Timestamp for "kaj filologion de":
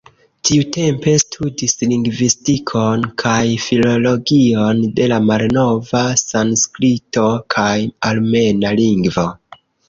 3.23-5.11